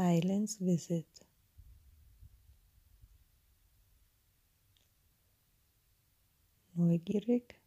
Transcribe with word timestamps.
Silence 0.00 0.56
Visit. 0.64 1.26
Neugierig, 6.74 7.60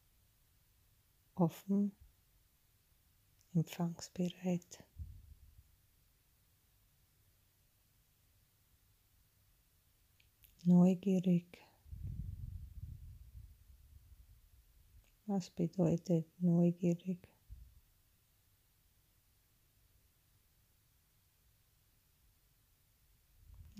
offen, 1.35 1.91
empfangsbereit. 3.54 4.84
Neugierig. 10.63 11.59
Was 15.27 15.52
bedeutet 15.52 16.25
neugierig? 16.39 17.33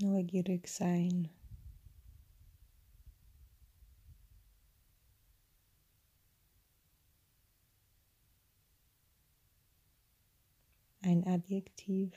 Neugierig 0.04 0.68
sein. 0.68 1.30
Ein 11.04 11.26
Adjektiv. 11.26 12.12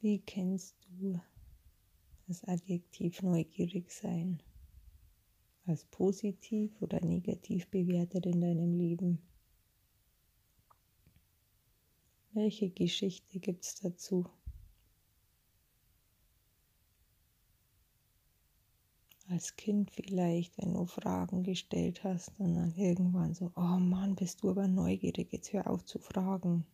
Wie 0.00 0.20
kennst 0.20 0.74
du 0.88 1.20
das 2.26 2.42
Adjektiv 2.44 3.20
neugierig 3.20 3.90
sein? 3.90 4.42
Als 5.66 5.84
positiv 5.84 6.80
oder 6.80 7.04
negativ 7.04 7.66
bewertet 7.68 8.26
in 8.26 8.40
deinem 8.40 8.78
Leben? 8.78 9.18
Welche 12.32 12.70
Geschichte 12.70 13.40
gibt 13.40 13.64
es 13.64 13.74
dazu? 13.76 14.26
Als 19.28 19.56
Kind 19.56 19.90
vielleicht, 19.90 20.56
wenn 20.58 20.74
du 20.74 20.86
Fragen 20.86 21.42
gestellt 21.42 22.04
hast 22.04 22.30
und 22.38 22.54
dann 22.54 22.72
irgendwann 22.76 23.34
so, 23.34 23.50
oh 23.56 23.78
Mann, 23.78 24.14
bist 24.14 24.42
du 24.42 24.50
aber 24.50 24.68
neugierig, 24.68 25.32
jetzt 25.32 25.52
hör 25.52 25.68
auf 25.68 25.84
zu 25.84 25.98
fragen. 25.98 26.64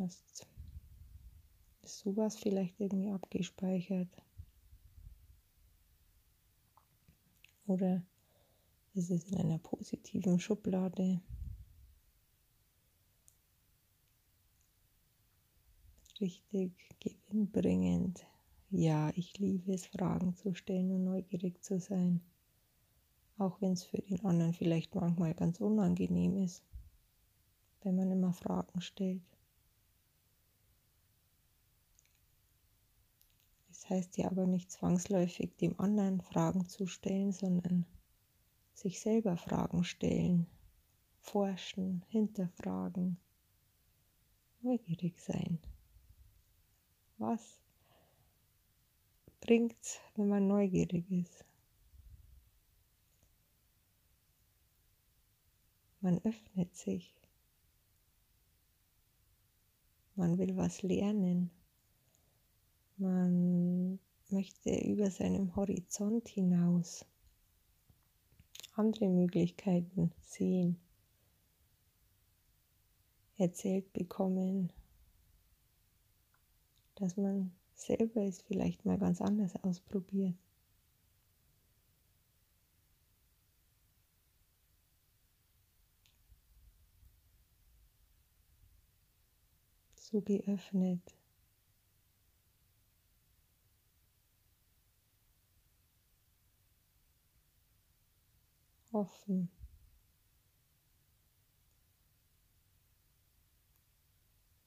hast. 0.00 0.49
Sowas 2.02 2.38
vielleicht 2.38 2.80
irgendwie 2.80 3.10
abgespeichert? 3.10 4.08
Oder 7.66 8.02
ist 8.94 9.10
es 9.10 9.24
in 9.30 9.36
einer 9.36 9.58
positiven 9.58 10.40
Schublade? 10.40 11.20
Richtig 16.18 16.72
gewinnbringend. 17.00 18.26
Ja, 18.70 19.10
ich 19.14 19.38
liebe 19.38 19.70
es, 19.74 19.84
Fragen 19.84 20.34
zu 20.36 20.54
stellen 20.54 20.90
und 20.92 21.04
neugierig 21.04 21.62
zu 21.62 21.78
sein. 21.78 22.22
Auch 23.36 23.60
wenn 23.60 23.72
es 23.72 23.84
für 23.84 24.00
den 24.00 24.24
anderen 24.24 24.54
vielleicht 24.54 24.94
manchmal 24.94 25.34
ganz 25.34 25.60
unangenehm 25.60 26.38
ist, 26.38 26.64
wenn 27.82 27.96
man 27.96 28.10
immer 28.10 28.32
Fragen 28.32 28.80
stellt. 28.80 29.29
Heißt 33.90 34.16
ja 34.16 34.30
aber 34.30 34.46
nicht 34.46 34.70
zwangsläufig 34.70 35.56
dem 35.56 35.78
anderen 35.78 36.20
Fragen 36.20 36.66
zu 36.66 36.86
stellen, 36.86 37.32
sondern 37.32 37.84
sich 38.72 39.00
selber 39.00 39.36
Fragen 39.36 39.84
stellen, 39.84 40.46
forschen, 41.18 42.04
hinterfragen, 42.08 43.18
neugierig 44.62 45.20
sein. 45.20 45.58
Was 47.18 47.60
bringt's, 49.40 50.00
wenn 50.14 50.28
man 50.28 50.46
neugierig 50.46 51.10
ist? 51.10 51.44
Man 56.00 56.18
öffnet 56.24 56.74
sich. 56.74 57.14
Man 60.14 60.38
will 60.38 60.56
was 60.56 60.82
lernen. 60.82 61.50
Man 63.00 63.98
möchte 64.28 64.76
über 64.84 65.10
seinem 65.10 65.56
Horizont 65.56 66.28
hinaus 66.28 67.06
andere 68.74 69.08
Möglichkeiten 69.08 70.12
sehen, 70.20 70.78
erzählt 73.38 73.90
bekommen, 73.94 74.70
dass 76.96 77.16
man 77.16 77.52
selber 77.74 78.20
es 78.20 78.42
vielleicht 78.42 78.84
mal 78.84 78.98
ganz 78.98 79.22
anders 79.22 79.56
ausprobiert. 79.64 80.34
So 89.94 90.20
geöffnet. 90.20 91.19
Offen. 99.00 99.48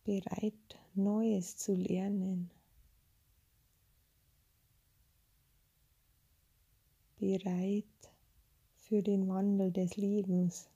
Bereit, 0.04 0.80
Neues 0.96 1.56
zu 1.58 1.76
lernen. 1.76 2.50
Bereit 7.18 7.86
für 8.76 9.02
den 9.02 9.28
Wandel 9.30 9.72
des 9.72 9.96
Lebens. 9.98 10.68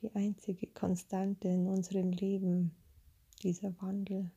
Die 0.00 0.10
einzige 0.14 0.66
Konstante 0.68 1.48
in 1.48 1.68
unserem 1.68 2.10
Leben, 2.10 2.74
dieser 3.42 3.80
Wandel. 3.80 4.30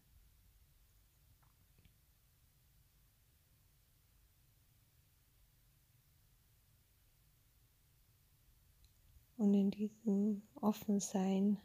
Und 9.51 9.57
in 9.57 9.69
diesem 9.69 10.41
Offensein 10.62 11.57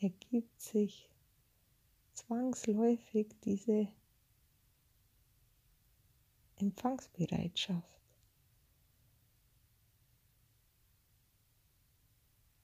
ergibt 0.00 0.60
sich 0.60 1.08
zwangsläufig 2.14 3.28
diese 3.44 3.86
Empfangsbereitschaft. 6.56 8.00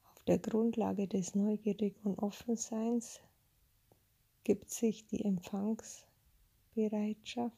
Auf 0.09 0.23
der 0.25 0.39
Grundlage 0.39 1.07
des 1.07 1.33
Neugierig 1.33 1.95
und 2.03 2.19
Offenseins 2.19 3.21
gibt 4.43 4.71
sich 4.71 5.07
die 5.07 5.23
Empfangsbereitschaft 5.23 7.55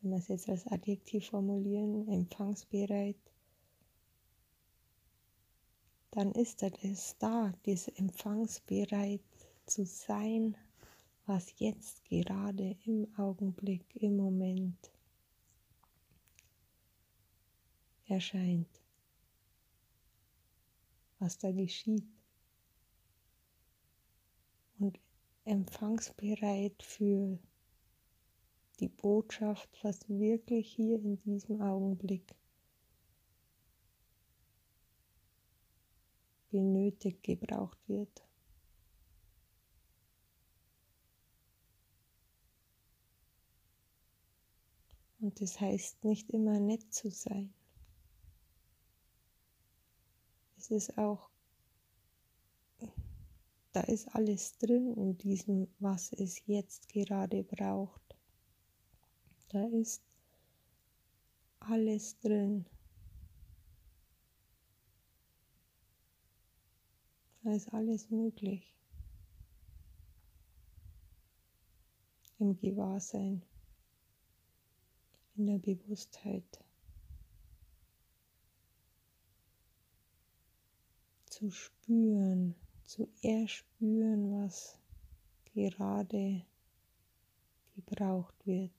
wenn 0.00 0.12
wir 0.12 0.18
es 0.18 0.28
jetzt 0.28 0.48
als 0.48 0.66
Adjektiv 0.68 1.26
formulieren, 1.26 2.08
empfangsbereit, 2.08 3.16
dann 6.16 6.32
ist 6.32 6.62
es 6.62 7.14
da, 7.18 7.52
diese 7.66 7.94
empfangsbereit 7.98 9.20
zu 9.66 9.84
sein, 9.84 10.56
was 11.26 11.52
jetzt 11.58 12.02
gerade 12.06 12.74
im 12.86 13.06
Augenblick, 13.18 13.84
im 13.96 14.16
Moment 14.16 14.78
erscheint, 18.06 18.80
was 21.18 21.36
da 21.36 21.52
geschieht. 21.52 22.08
Und 24.78 24.98
empfangsbereit 25.44 26.82
für 26.82 27.38
die 28.80 28.88
Botschaft, 28.88 29.68
was 29.82 30.08
wirklich 30.08 30.72
hier 30.72 30.98
in 30.98 31.20
diesem 31.20 31.60
Augenblick 31.60 32.34
benötigt 36.56 37.22
gebraucht 37.22 37.78
wird. 37.86 38.24
Und 45.20 45.38
das 45.40 45.60
heißt 45.60 46.02
nicht 46.04 46.30
immer 46.30 46.58
nett 46.58 46.94
zu 46.94 47.10
sein. 47.10 47.52
Es 50.56 50.70
ist 50.70 50.96
auch 50.96 51.28
da 53.72 53.82
ist 53.82 54.08
alles 54.14 54.56
drin 54.56 54.94
in 54.94 55.18
diesem, 55.18 55.68
was 55.80 56.10
es 56.14 56.40
jetzt 56.46 56.88
gerade 56.88 57.44
braucht. 57.44 58.16
Da 59.50 59.66
ist 59.66 60.02
alles 61.60 62.18
drin. 62.20 62.64
Da 67.46 67.52
ist 67.52 67.72
alles 67.72 68.10
möglich. 68.10 68.74
Im 72.40 72.56
Gewahrsein, 72.56 73.40
in 75.36 75.46
der 75.46 75.58
Bewusstheit. 75.58 76.64
Zu 81.26 81.52
spüren, 81.52 82.56
zu 82.82 83.06
erspüren, 83.22 84.42
was 84.42 84.76
gerade 85.44 86.44
gebraucht 87.76 88.44
wird. 88.44 88.75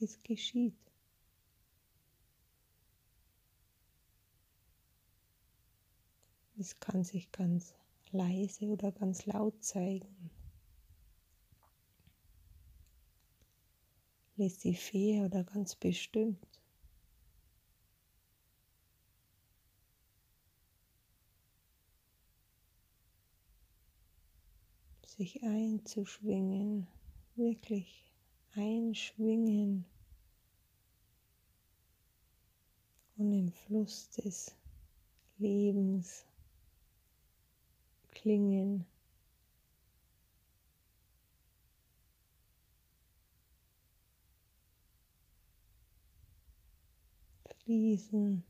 Es 0.00 0.22
geschieht. 0.22 0.74
Es 6.58 6.78
kann 6.80 7.04
sich 7.04 7.30
ganz 7.32 7.74
leise 8.12 8.66
oder 8.66 8.92
ganz 8.92 9.26
laut 9.26 9.62
zeigen. 9.62 10.30
laissez-faire 14.36 15.24
oder 15.24 15.44
ganz 15.44 15.74
bestimmt. 15.74 16.46
Sich 25.06 25.42
einzuschwingen, 25.42 26.86
wirklich 27.36 28.05
einschwingen 28.56 29.84
und 33.18 33.32
im 33.32 33.52
Fluss 33.52 34.08
des 34.10 34.54
Lebens 35.38 36.24
klingen. 38.10 38.86
fließen. 47.66 48.44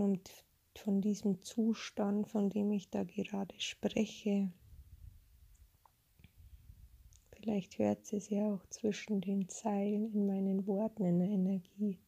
um 0.00 0.20
von 0.74 1.00
diesem 1.02 1.42
Zustand, 1.42 2.26
von 2.28 2.48
dem 2.48 2.72
ich 2.72 2.88
da 2.88 3.04
gerade 3.04 3.54
spreche, 3.60 4.50
vielleicht 7.32 7.78
hört 7.78 8.10
es 8.12 8.30
ja 8.30 8.54
auch 8.54 8.64
zwischen 8.70 9.20
den 9.20 9.48
Zeilen 9.48 10.12
in 10.14 10.26
meinen 10.26 10.66
Worten 10.66 11.04
in 11.04 11.18
der 11.18 11.28
Energie, 11.28 11.98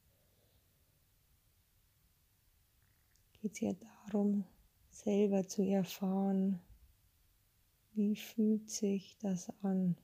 geht 3.42 3.52
es 3.52 3.60
ja 3.60 3.72
darum, 3.74 4.44
selber 4.90 5.46
zu 5.46 5.62
erfahren, 5.62 6.60
wie 7.92 8.16
fühlt 8.16 8.70
sich 8.70 9.18
das 9.18 9.50
an, 9.62 9.96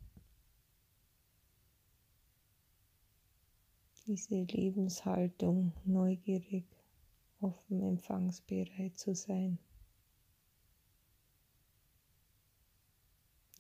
diese 4.07 4.43
Lebenshaltung 4.43 5.73
neugierig, 5.85 6.67
offen, 7.41 7.83
empfangsbereit 7.83 8.99
zu 8.99 9.15
sein. 9.15 9.59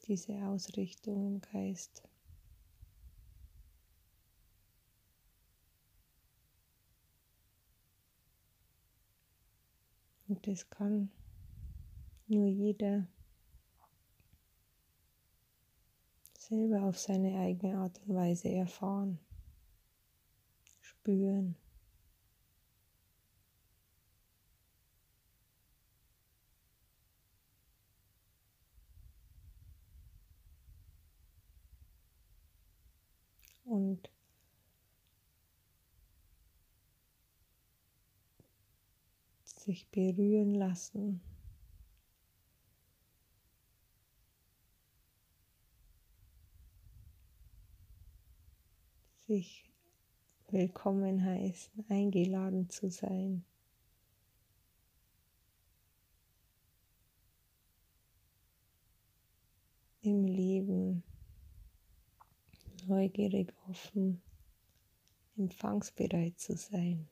Diese 0.06 0.34
Ausrichtung 0.44 1.26
im 1.26 1.40
Geist. 1.40 2.02
Und 10.26 10.46
das 10.46 10.68
kann 10.70 11.10
nur 12.28 12.46
jeder 12.46 13.08
selber 16.38 16.82
auf 16.82 16.98
seine 16.98 17.38
eigene 17.38 17.76
Art 17.78 18.00
und 18.06 18.14
Weise 18.14 18.48
erfahren, 18.48 19.18
spüren. 20.80 21.56
Und 33.70 34.10
sich 39.44 39.88
berühren 39.92 40.56
lassen 40.56 41.20
sich 49.30 49.70
willkommen 50.48 51.24
heißen, 51.24 51.84
eingeladen 51.88 52.68
zu 52.68 52.90
sein. 52.90 53.44
Im 60.02 60.24
Leben 60.24 61.04
neugierig, 63.10 63.52
offen, 63.68 64.22
empfangsbereit 65.36 66.38
zu 66.38 66.56
sein. 66.56 67.08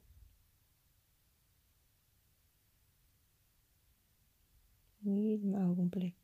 In 5.02 5.17
jedem 5.17 5.55
Augenblick. 5.55 6.14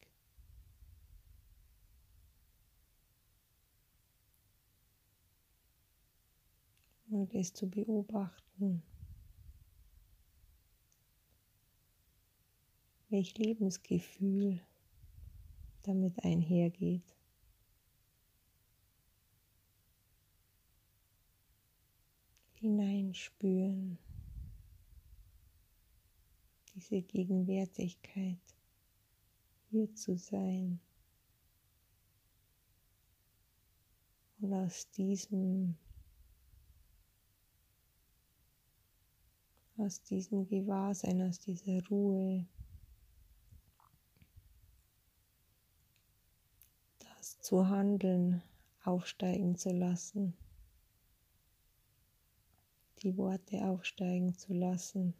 und 7.10 7.32
es 7.32 7.52
zu 7.52 7.70
beobachten, 7.70 8.82
welch 13.08 13.38
Lebensgefühl 13.38 14.60
damit 15.84 16.24
einhergeht. 16.24 17.13
Hineinspüren, 22.64 23.98
diese 26.74 27.02
Gegenwärtigkeit, 27.02 28.38
hier 29.68 29.94
zu 29.94 30.16
sein. 30.16 30.80
Und 34.40 34.54
aus 34.54 34.88
diesem 34.92 35.76
aus 39.76 40.02
diesem 40.02 40.46
Gewahrsein, 40.46 41.20
aus 41.20 41.38
dieser 41.40 41.86
Ruhe, 41.88 42.46
das 47.00 47.38
zu 47.42 47.68
handeln 47.68 48.42
aufsteigen 48.84 49.54
zu 49.54 49.68
lassen, 49.68 50.34
die 53.04 53.16
Worte 53.18 53.58
aufsteigen 53.68 54.34
zu 54.34 54.54
lassen, 54.54 55.14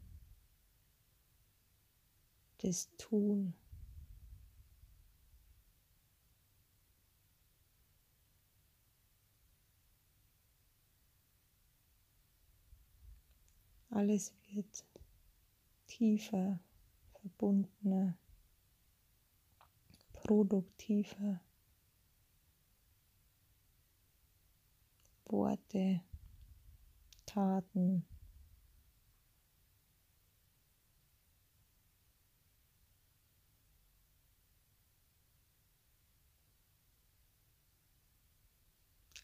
das 2.59 2.89
Tun. 2.97 3.53
Alles 13.91 14.33
wird 14.51 14.85
tiefer, 15.87 16.59
verbundener, 17.21 18.17
produktiver. 20.15 21.41
Worte, 25.27 26.01
Taten. 27.35 28.05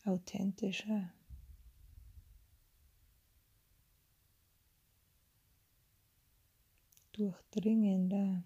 authentische. 0.04 1.10
Durchdringende. 7.12 8.44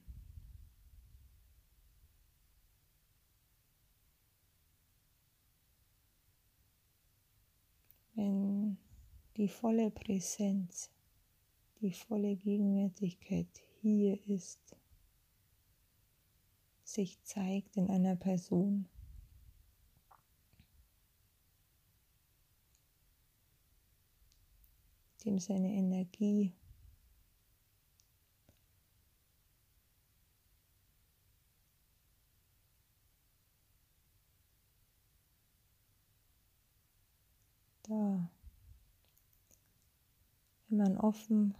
Wenn 8.14 8.78
die 9.36 9.48
volle 9.48 9.90
Präsenz, 9.90 10.90
die 11.80 11.92
volle 11.92 12.36
Gegenwärtigkeit 12.36 13.48
hier 13.80 14.18
ist, 14.28 14.76
sich 16.84 17.22
zeigt 17.22 17.76
in 17.76 17.90
einer 17.90 18.16
Person. 18.16 18.88
dem 25.24 25.38
seine 25.38 25.72
Energie 25.72 26.52
da. 37.84 38.30
Wenn 40.68 40.73
man 40.84 40.98
offen 40.98 41.54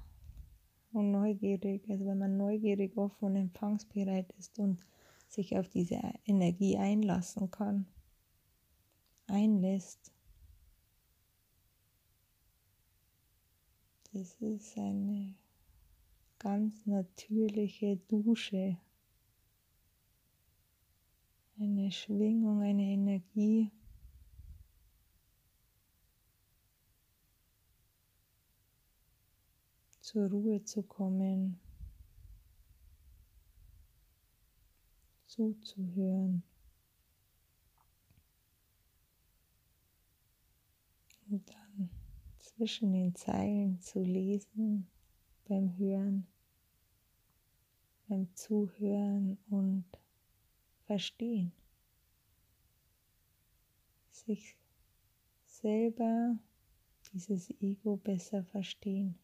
und 0.93 1.11
neugierig, 1.11 1.88
also 1.88 2.04
wenn 2.04 2.19
man 2.19 2.37
neugierig, 2.37 2.95
offen 2.99 3.25
und 3.25 3.37
empfangsbereit 3.37 4.31
ist 4.38 4.59
und 4.59 4.78
sich 5.28 5.57
auf 5.57 5.69
diese 5.71 5.99
Energie 6.26 6.76
einlassen 6.76 7.50
kann, 7.50 7.87
einlässt, 9.26 10.12
das 14.12 14.35
ist 14.43 14.76
eine 14.76 15.35
ganz 16.38 16.85
natürliche 16.85 17.97
Dusche, 17.97 18.76
eine 21.59 21.90
Schwingung, 21.90 22.61
eine 22.61 22.83
Energie. 22.83 23.71
Zur 30.14 30.30
Ruhe 30.30 30.62
zu 30.62 30.85
kommen, 30.85 31.59
zuzuhören. 35.26 36.44
Und 41.28 41.50
dann 41.50 41.90
zwischen 42.38 42.92
den 42.92 43.12
Zeilen 43.16 43.80
zu 43.80 44.04
lesen 44.04 44.87
beim 45.49 45.76
Hören, 45.78 46.28
beim 48.06 48.33
Zuhören 48.37 49.37
und 49.50 49.85
Verstehen. 50.87 51.50
Sich 54.12 54.56
selber 55.44 56.38
dieses 57.12 57.50
Ego 57.61 57.97
besser 57.97 58.44
verstehen. 58.44 59.18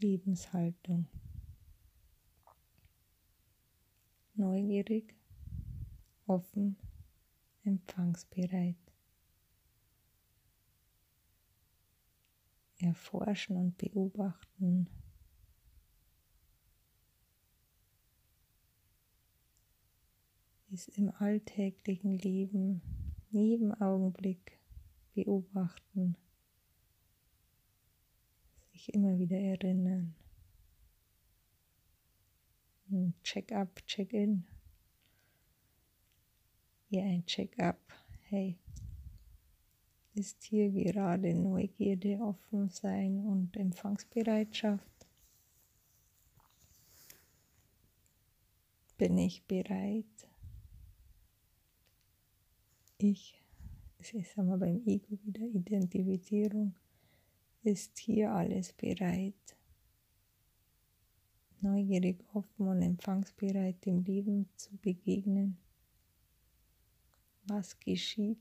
Lebenshaltung. 0.00 1.06
Neugierig, 4.34 5.16
offen, 6.26 6.76
empfangsbereit. 7.64 8.76
Erforschen 12.78 13.56
und 13.56 13.76
beobachten. 13.76 14.88
Ist 20.70 20.88
im 20.96 21.10
alltäglichen 21.10 22.18
Leben, 22.18 22.82
jeden 23.30 23.74
Augenblick 23.80 24.60
beobachten 25.14 26.16
sich 28.78 28.94
immer 28.94 29.18
wieder 29.18 29.36
erinnern. 29.36 30.14
Check-up, 33.22 33.84
Check-in. 33.86 34.44
Hier 36.88 37.02
ein 37.02 37.26
Check-up. 37.26 37.80
Hey, 38.28 38.56
ist 40.14 40.42
hier 40.44 40.70
gerade 40.70 41.34
Neugierde, 41.34 42.18
offen 42.20 42.68
sein 42.68 43.18
und 43.26 43.56
Empfangsbereitschaft? 43.56 45.06
Bin 48.96 49.18
ich 49.18 49.44
bereit? 49.44 50.06
Ich, 52.98 53.42
es 53.98 54.14
ist 54.14 54.38
einmal 54.38 54.58
beim 54.58 54.82
Ego 54.86 55.18
wieder 55.24 55.42
Identifizierung 55.42 56.74
ist 57.68 57.98
hier 57.98 58.32
alles 58.32 58.72
bereit. 58.72 59.34
Neugierig, 61.60 62.24
offen 62.32 62.66
und 62.66 62.80
empfangsbereit 62.80 63.84
dem 63.84 64.02
Leben 64.04 64.48
zu 64.56 64.74
begegnen. 64.78 65.58
Was 67.44 67.78
geschieht 67.78 68.38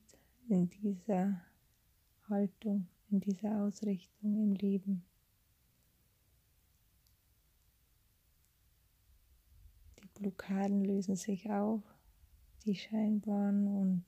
in 0.48 0.70
dieser 0.70 1.42
Haltung, 2.30 2.88
in 3.10 3.20
dieser 3.20 3.64
Ausrichtung 3.64 4.36
im 4.42 4.54
Leben? 4.54 5.04
Die 10.02 10.08
Blockaden 10.20 10.86
lösen 10.86 11.18
sich 11.18 11.50
auf, 11.50 11.84
die 12.66 12.76
scheinbaren 12.76 13.68
und 13.68 14.06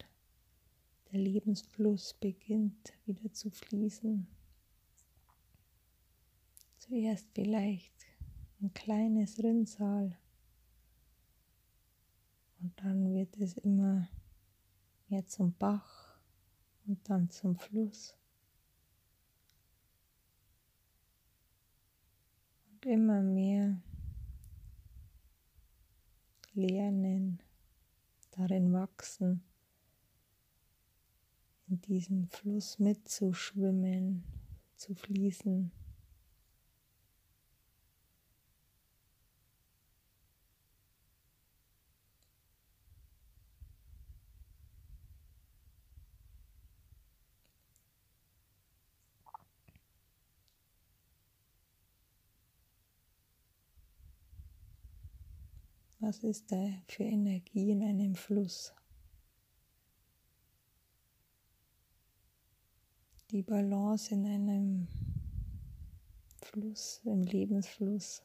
der 1.11 1.19
Lebensfluss 1.19 2.13
beginnt 2.13 2.93
wieder 3.05 3.33
zu 3.33 3.49
fließen. 3.49 4.38
Zuerst 6.89 7.27
vielleicht 7.35 7.93
ein 8.59 8.73
kleines 8.73 9.37
Rinnsal 9.43 10.17
und 12.59 12.73
dann 12.77 13.13
wird 13.13 13.37
es 13.37 13.57
immer 13.57 14.09
mehr 15.07 15.23
zum 15.27 15.53
Bach 15.53 16.19
und 16.87 17.07
dann 17.07 17.29
zum 17.29 17.55
Fluss. 17.59 18.17
Und 22.71 22.87
immer 22.87 23.21
mehr 23.21 23.79
lernen, 26.53 27.39
darin 28.31 28.73
wachsen, 28.73 29.43
in 31.67 31.79
diesem 31.81 32.27
Fluss 32.29 32.79
mitzuschwimmen, 32.79 34.23
zu 34.75 34.95
fließen. 34.95 35.71
Was 56.01 56.23
ist 56.23 56.49
da 56.49 56.81
für 56.87 57.03
Energie 57.03 57.71
in 57.71 57.83
einem 57.83 58.15
Fluss? 58.15 58.73
Die 63.31 63.43
Balance 63.43 64.13
in 64.13 64.25
einem 64.25 64.87
Fluss, 66.41 67.01
im 67.03 67.23
Lebensfluss. 67.23 68.23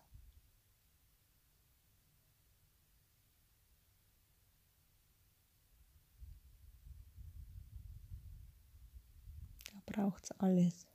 Da 9.72 9.80
braucht 9.84 10.22
es 10.22 10.30
alles. 10.38 10.93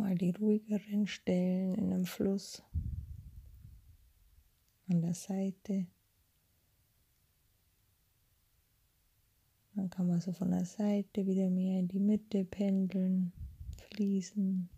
Mal 0.00 0.16
die 0.16 0.30
ruhigeren 0.30 1.06
Stellen 1.06 1.74
in 1.74 1.92
einem 1.92 2.06
Fluss 2.06 2.62
an 4.88 5.02
der 5.02 5.12
Seite. 5.12 5.86
Dann 9.74 9.90
kann 9.90 10.06
man 10.06 10.22
so 10.22 10.32
von 10.32 10.52
der 10.52 10.64
Seite 10.64 11.26
wieder 11.26 11.50
mehr 11.50 11.80
in 11.80 11.88
die 11.88 12.00
Mitte 12.00 12.46
pendeln, 12.46 13.30
fließen. 13.90 14.70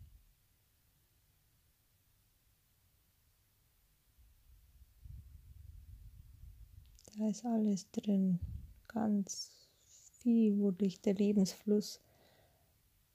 Da 7.17 7.29
ist 7.29 7.45
alles 7.45 7.89
drin, 7.93 8.41
ganz 8.89 9.53
viel, 9.87 10.59
wo 10.59 10.73
dich 10.73 11.01
der 11.01 11.15
Lebensfluss, 11.15 12.01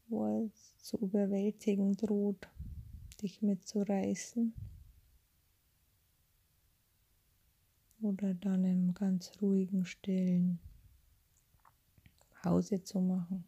wo 0.08 0.26
er 0.26 0.50
zu 0.78 0.98
überwältigen 0.98 1.96
droht, 1.96 2.48
dich 3.22 3.42
mitzureißen. 3.42 4.54
Oder 8.02 8.34
dann 8.36 8.64
im 8.64 8.94
ganz 8.94 9.32
ruhigen 9.42 9.86
Stillen. 9.86 10.60
Pause 12.42 12.82
zu 12.84 13.02
machen. 13.02 13.44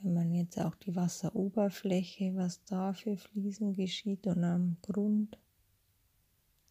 Wenn 0.00 0.14
man 0.14 0.32
jetzt 0.32 0.60
auch 0.60 0.76
die 0.76 0.94
Wasseroberfläche, 0.94 2.36
was 2.36 2.62
da 2.64 2.92
für 2.92 3.16
Fließen 3.16 3.72
geschieht 3.72 4.26
und 4.28 4.44
am 4.44 4.76
Grund 4.82 5.36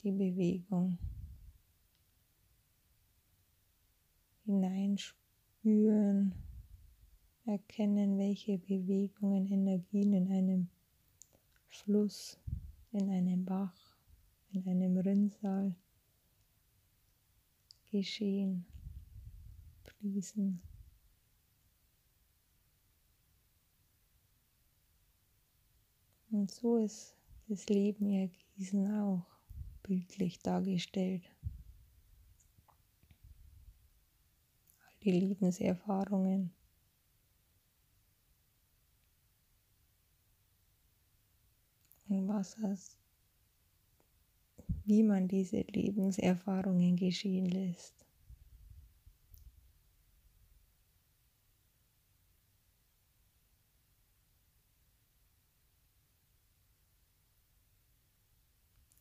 die 0.03 0.11
Bewegung 0.11 0.97
hineinspüren, 5.67 6.33
erkennen, 7.45 8.17
welche 8.17 8.57
Bewegungen, 8.57 9.45
Energien 9.51 10.13
in 10.13 10.31
einem 10.31 10.69
Fluss, 11.67 12.39
in 12.91 13.09
einem 13.09 13.43
Bach, 13.43 13.97
in 14.51 14.67
einem 14.67 14.97
Rinnsal 14.97 15.75
geschehen, 17.91 18.65
fließen. 19.83 20.61
Und 26.31 26.51
so 26.51 26.77
ist 26.77 27.15
das 27.47 27.67
Leben 27.67 28.09
ja 28.09 28.27
Gießen 28.55 28.91
auch 29.01 29.25
bildlich 29.83 30.39
dargestellt. 30.39 31.23
Die 35.07 35.11
Lebenserfahrungen. 35.13 36.51
Und 42.09 42.27
was 42.27 42.57
hast 42.57 42.99
wie 44.87 45.03
man 45.03 45.27
diese 45.27 45.61
Lebenserfahrungen 45.61 46.95
geschehen 46.95 47.45
lässt. 47.45 48.05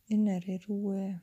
Innere 0.08 0.60
Ruhe. 0.68 1.20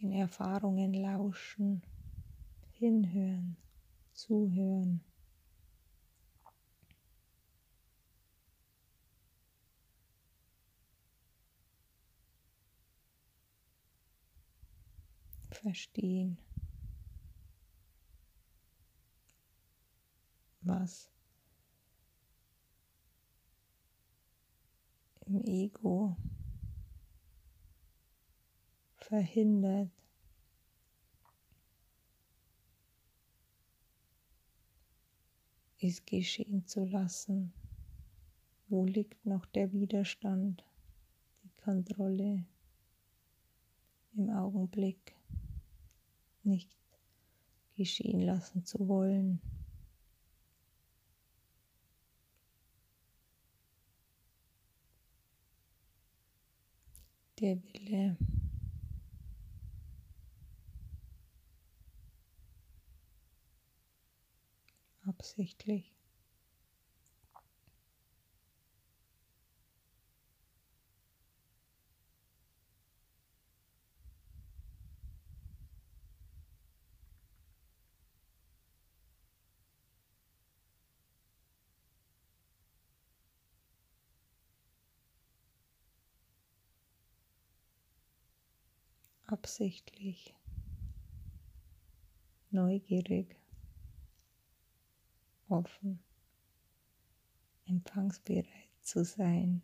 Den 0.00 0.12
Erfahrungen 0.12 0.94
lauschen, 0.94 1.82
hinhören, 2.72 3.56
zuhören. 4.12 5.00
verstehen, 15.58 16.38
was 20.60 21.10
im 25.26 25.42
Ego 25.44 26.16
verhindert, 29.08 29.90
es 35.80 36.04
geschehen 36.04 36.66
zu 36.66 36.84
lassen. 36.84 37.52
Wo 38.68 38.84
liegt 38.84 39.24
noch 39.24 39.46
der 39.46 39.72
Widerstand, 39.72 40.62
die 41.42 41.62
Kontrolle 41.62 42.44
im 44.14 44.30
Augenblick? 44.30 45.14
nicht 46.48 46.76
geschehen 47.76 48.20
lassen 48.20 48.64
zu 48.64 48.88
wollen. 48.88 49.40
Der 57.40 57.62
Wille. 57.62 58.16
Absichtlich. 65.08 65.98
absichtlich 89.28 90.34
neugierig, 92.50 93.36
offen, 95.48 95.98
empfangsbereit 97.66 98.46
zu 98.82 99.04
sein. 99.04 99.62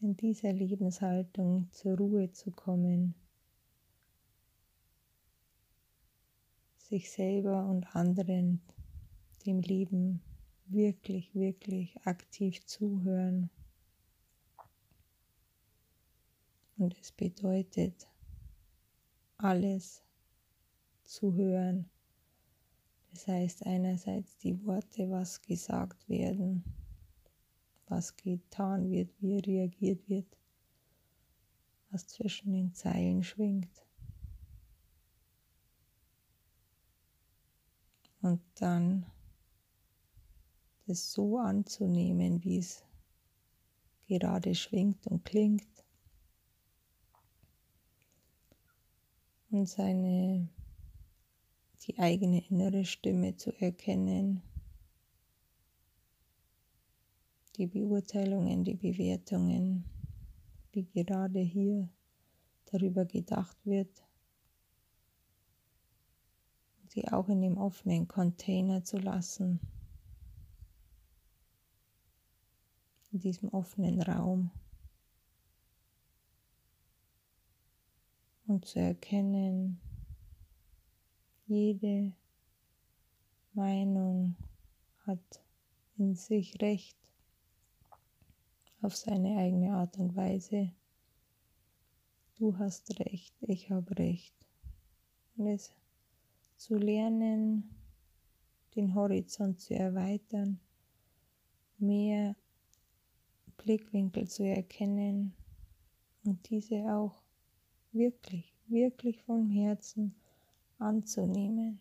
In 0.00 0.16
dieser 0.16 0.52
Lebenshaltung 0.52 1.68
zur 1.70 1.96
Ruhe 1.96 2.32
zu 2.32 2.50
kommen, 2.50 3.14
sich 6.76 7.10
selber 7.10 7.66
und 7.66 7.94
anderen, 7.94 8.60
dem 9.46 9.60
Leben 9.60 10.20
wirklich, 10.66 11.34
wirklich 11.34 11.96
aktiv 12.04 12.64
zuhören. 12.66 13.48
Und 16.82 16.98
es 16.98 17.12
bedeutet, 17.12 18.08
alles 19.36 20.02
zu 21.04 21.32
hören. 21.32 21.88
Das 23.12 23.28
heißt 23.28 23.64
einerseits 23.66 24.36
die 24.38 24.66
Worte, 24.66 25.08
was 25.08 25.40
gesagt 25.42 26.08
werden, 26.08 26.64
was 27.86 28.16
getan 28.16 28.90
wird, 28.90 29.14
wie 29.20 29.38
reagiert 29.38 30.08
wird, 30.08 30.36
was 31.90 32.08
zwischen 32.08 32.52
den 32.52 32.74
Zeilen 32.74 33.22
schwingt. 33.22 33.86
Und 38.22 38.42
dann 38.56 39.06
es 40.88 41.12
so 41.12 41.38
anzunehmen, 41.38 42.42
wie 42.42 42.58
es 42.58 42.84
gerade 44.08 44.52
schwingt 44.56 45.06
und 45.06 45.24
klingt. 45.24 45.81
Und 49.52 49.68
seine, 49.68 50.48
die 51.86 51.98
eigene 51.98 52.42
innere 52.48 52.86
Stimme 52.86 53.36
zu 53.36 53.52
erkennen, 53.60 54.42
die 57.56 57.66
Beurteilungen, 57.66 58.64
die 58.64 58.76
Bewertungen, 58.76 59.84
wie 60.72 60.84
gerade 60.84 61.40
hier 61.40 61.90
darüber 62.64 63.04
gedacht 63.04 63.58
wird, 63.64 64.02
sie 66.88 67.06
auch 67.08 67.28
in 67.28 67.42
dem 67.42 67.58
offenen 67.58 68.08
Container 68.08 68.84
zu 68.84 68.96
lassen, 68.96 69.60
in 73.10 73.20
diesem 73.20 73.50
offenen 73.50 74.00
Raum 74.00 74.50
und 78.52 78.66
zu 78.66 78.80
erkennen, 78.80 79.80
jede 81.46 82.12
Meinung 83.54 84.36
hat 85.06 85.42
in 85.96 86.14
sich 86.14 86.60
Recht 86.60 86.98
auf 88.82 88.94
seine 88.94 89.38
eigene 89.38 89.74
Art 89.74 89.96
und 89.98 90.14
Weise. 90.16 90.70
Du 92.36 92.58
hast 92.58 93.00
Recht, 93.00 93.34
ich 93.40 93.70
habe 93.70 93.96
Recht. 93.98 94.34
Und 95.36 95.46
es 95.46 95.70
zu 96.58 96.76
lernen, 96.76 97.74
den 98.76 98.94
Horizont 98.94 99.60
zu 99.60 99.74
erweitern, 99.74 100.60
mehr 101.78 102.36
Blickwinkel 103.56 104.28
zu 104.28 104.44
erkennen 104.44 105.34
und 106.24 106.50
diese 106.50 106.76
auch 106.94 107.21
wirklich, 107.92 108.52
wirklich 108.68 109.22
vom 109.22 109.48
Herzen 109.50 110.14
anzunehmen, 110.78 111.78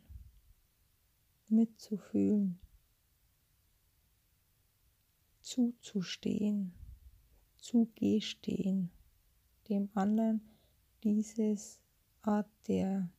mitzufühlen, 1.47 2.59
zuzustehen, 5.41 6.73
zugestehen, 7.57 8.91
dem 9.69 9.89
anderen 9.93 10.41
dieses 11.03 11.79
Art 12.21 12.49
der 12.67 13.09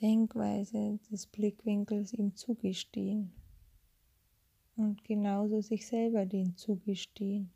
Denkweise 0.00 0.98
des 1.10 1.26
Blickwinkels 1.26 2.12
ihm 2.12 2.34
zugestehen 2.36 3.32
und 4.76 5.02
genauso 5.04 5.60
sich 5.60 5.86
selber 5.86 6.24
den 6.24 6.56
zugestehen. 6.56 7.50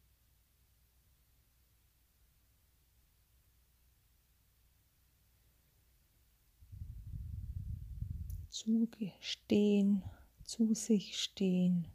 Zugestehen, 8.52 10.02
zu 10.44 10.74
sich 10.74 11.18
stehen. 11.18 11.88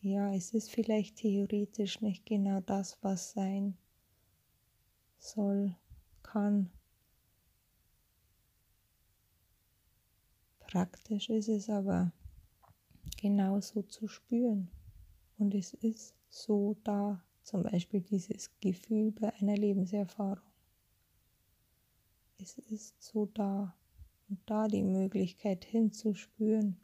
Ja, 0.00 0.32
es 0.32 0.54
ist 0.54 0.70
vielleicht 0.70 1.16
theoretisch 1.16 2.00
nicht 2.00 2.24
genau 2.24 2.60
das, 2.62 2.96
was 3.02 3.32
sein 3.32 3.76
soll, 5.18 5.76
kann. 6.22 6.70
Praktisch 10.60 11.28
ist 11.28 11.48
es 11.48 11.68
aber 11.68 12.10
genauso 13.20 13.82
zu 13.82 14.08
spüren. 14.08 14.70
Und 15.36 15.54
es 15.54 15.74
ist 15.74 16.14
so 16.30 16.74
da, 16.84 17.22
zum 17.42 17.64
Beispiel 17.64 18.00
dieses 18.00 18.50
Gefühl 18.62 19.10
bei 19.10 19.30
einer 19.34 19.58
Lebenserfahrung. 19.58 20.45
Es 22.46 22.58
ist 22.58 23.02
so 23.02 23.26
da. 23.26 23.76
Und 24.28 24.38
da 24.46 24.68
die 24.68 24.84
Möglichkeit 24.84 25.64
hinzuspüren, 25.64 26.76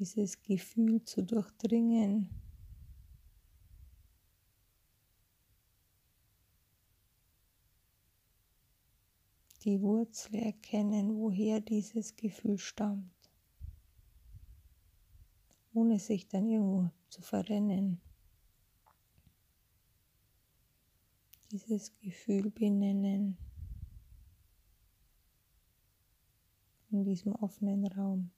dieses 0.00 0.42
Gefühl 0.42 1.04
zu 1.04 1.22
durchdringen, 1.22 2.28
die 9.62 9.80
Wurzel 9.80 10.34
erkennen, 10.34 11.14
woher 11.16 11.60
dieses 11.60 12.16
Gefühl 12.16 12.58
stammt, 12.58 13.30
ohne 15.72 16.00
sich 16.00 16.26
dann 16.26 16.48
irgendwo 16.48 16.90
zu 17.10 17.22
verrennen. 17.22 18.00
Dieses 21.52 21.96
Gefühl 21.98 22.50
benennen 22.50 23.38
in 26.90 27.04
diesem 27.04 27.32
offenen 27.36 27.86
Raum. 27.86 28.30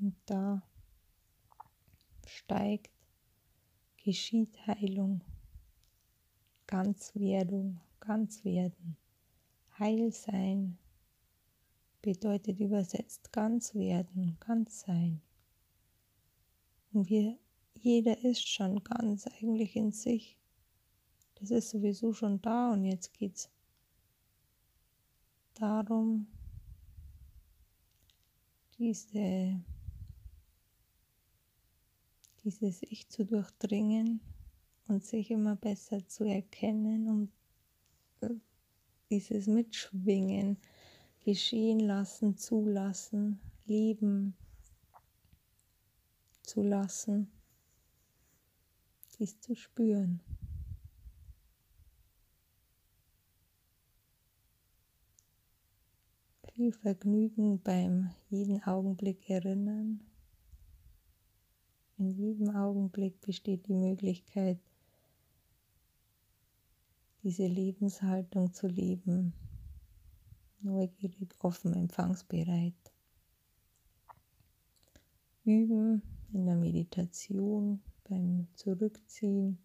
Und 0.00 0.14
da 0.26 0.62
steigt, 2.24 2.90
geschieht 3.96 4.56
Heilung, 4.66 5.22
Ganzwerdung, 6.66 7.80
Ganzwerden. 8.00 8.96
Heil 9.78 10.12
sein 10.12 10.78
bedeutet 12.00 12.60
übersetzt 12.60 13.32
ganz 13.32 13.74
werden, 13.74 14.36
ganz 14.40 14.80
sein. 14.80 15.20
Und 16.92 17.08
wir, 17.08 17.38
jeder 17.74 18.24
ist 18.24 18.48
schon 18.48 18.82
ganz 18.82 19.26
eigentlich 19.26 19.76
in 19.76 19.92
sich. 19.92 20.36
Das 21.36 21.50
ist 21.50 21.70
sowieso 21.70 22.12
schon 22.12 22.40
da 22.40 22.72
und 22.72 22.84
jetzt 22.84 23.12
geht 23.12 23.36
es 23.36 23.50
darum, 25.54 26.26
diese 28.78 29.60
dieses 32.48 32.82
Ich 32.82 33.08
zu 33.08 33.24
durchdringen 33.24 34.20
und 34.86 35.04
sich 35.04 35.30
immer 35.30 35.56
besser 35.56 36.06
zu 36.08 36.24
erkennen 36.24 37.08
und 37.08 37.30
äh, 38.20 38.34
dieses 39.10 39.46
Mitschwingen 39.46 40.56
geschehen 41.24 41.80
lassen, 41.80 42.38
zulassen, 42.38 43.38
lieben 43.66 44.34
zu 46.48 46.62
lassen, 46.62 47.30
dies 49.18 49.38
zu 49.40 49.54
spüren. 49.54 50.20
Viel 56.54 56.72
Vergnügen 56.72 57.60
beim 57.62 58.10
jeden 58.30 58.62
Augenblick 58.64 59.28
erinnern 59.30 60.00
in 61.98 62.10
jedem 62.10 62.54
Augenblick 62.54 63.20
besteht 63.20 63.66
die 63.66 63.74
Möglichkeit, 63.74 64.60
diese 67.24 67.48
Lebenshaltung 67.48 68.52
zu 68.52 68.68
leben, 68.68 69.32
neugierig, 70.60 71.34
offen, 71.40 71.74
empfangsbereit. 71.74 72.76
Üben 75.44 76.02
in 76.32 76.46
der 76.46 76.56
Meditation, 76.56 77.82
beim 78.04 78.48
Zurückziehen, 78.54 79.58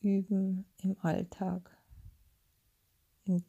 üben 0.00 0.64
im 0.82 0.96
Alltag, 1.00 1.76
im, 3.24 3.46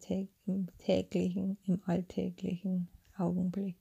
täglichen, 0.78 1.58
im 1.64 1.82
alltäglichen 1.86 2.88
Augenblick. 3.18 3.78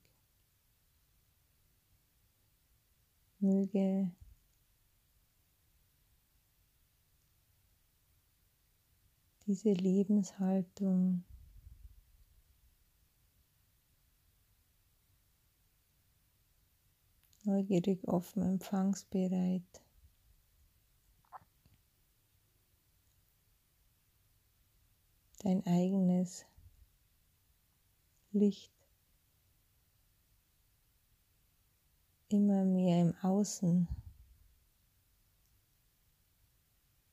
möge 3.39 4.11
diese 9.45 9.71
Lebenshaltung 9.71 11.23
neugierig, 17.49 18.07
offen, 18.07 18.43
empfangsbereit. 18.43 19.63
Dein 25.39 25.65
eigenes 25.65 26.45
Licht 28.31 28.73
immer 32.27 32.63
mehr 32.63 33.01
im 33.01 33.15
Außen 33.21 33.87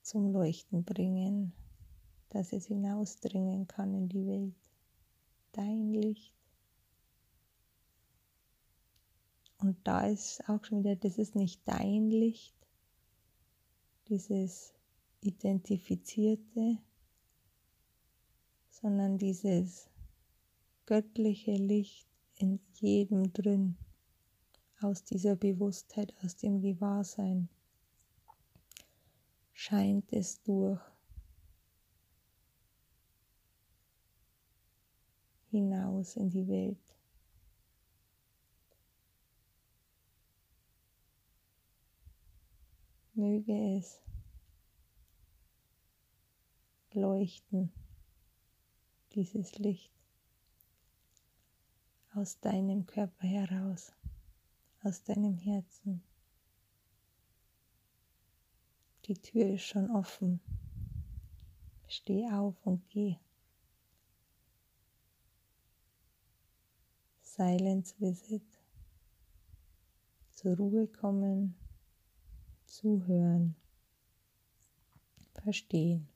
zum 0.02 0.32
Leuchten 0.32 0.84
bringen, 0.84 1.52
dass 2.28 2.52
es 2.52 2.66
hinausdringen 2.66 3.66
kann 3.66 3.94
in 3.94 4.08
die 4.08 4.26
Welt. 4.26 4.70
Dein 5.52 5.88
Licht. 5.88 6.35
Und 9.58 9.76
da 9.84 10.06
ist 10.06 10.48
auch 10.48 10.62
schon 10.64 10.80
wieder, 10.80 10.96
das 10.96 11.18
ist 11.18 11.34
nicht 11.34 11.60
dein 11.66 12.10
Licht, 12.10 12.54
dieses 14.08 14.74
Identifizierte, 15.20 16.78
sondern 18.70 19.18
dieses 19.18 19.88
göttliche 20.84 21.56
Licht 21.56 22.06
in 22.36 22.60
jedem 22.74 23.32
drin, 23.32 23.76
aus 24.80 25.02
dieser 25.02 25.36
Bewusstheit, 25.36 26.14
aus 26.22 26.36
dem 26.36 26.60
Gewahrsein, 26.60 27.48
scheint 29.52 30.12
es 30.12 30.42
durch 30.42 30.80
hinaus 35.50 36.16
in 36.16 36.28
die 36.28 36.46
Welt. 36.46 36.85
Möge 43.18 43.78
es 43.78 43.98
leuchten, 46.92 47.72
dieses 49.14 49.56
Licht 49.58 49.90
aus 52.14 52.38
deinem 52.40 52.84
Körper 52.84 53.26
heraus, 53.26 53.94
aus 54.82 55.02
deinem 55.02 55.38
Herzen. 55.38 56.02
Die 59.06 59.14
Tür 59.14 59.54
ist 59.54 59.64
schon 59.64 59.90
offen. 59.90 60.38
Steh 61.88 62.28
auf 62.30 62.54
und 62.66 62.86
geh. 62.90 63.16
Silence 67.22 67.94
Visit. 67.98 68.60
Zur 70.34 70.58
Ruhe 70.58 70.86
kommen, 70.86 71.54
zuhören, 72.76 73.56
verstehen. 75.42 76.08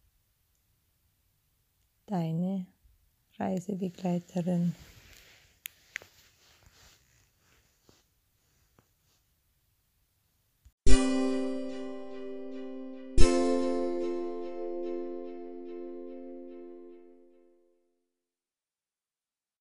Deine 2.06 2.66
Reisebegleiterin. 3.38 4.74